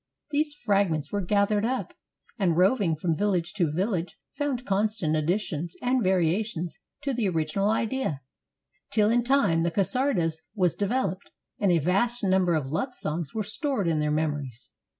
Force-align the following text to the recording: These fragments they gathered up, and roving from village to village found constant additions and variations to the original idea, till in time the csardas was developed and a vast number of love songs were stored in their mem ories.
These 0.31 0.55
fragments 0.55 1.09
they 1.11 1.21
gathered 1.23 1.63
up, 1.63 1.93
and 2.39 2.57
roving 2.57 2.95
from 2.95 3.15
village 3.15 3.53
to 3.53 3.71
village 3.71 4.17
found 4.35 4.65
constant 4.65 5.15
additions 5.15 5.75
and 5.79 6.03
variations 6.03 6.79
to 7.03 7.13
the 7.13 7.29
original 7.29 7.69
idea, 7.69 8.21
till 8.89 9.11
in 9.11 9.23
time 9.23 9.61
the 9.61 9.69
csardas 9.69 10.39
was 10.55 10.73
developed 10.73 11.29
and 11.59 11.71
a 11.71 11.77
vast 11.77 12.23
number 12.23 12.55
of 12.55 12.65
love 12.65 12.95
songs 12.95 13.35
were 13.35 13.43
stored 13.43 13.87
in 13.87 13.99
their 13.99 14.09
mem 14.09 14.31
ories. 14.31 14.71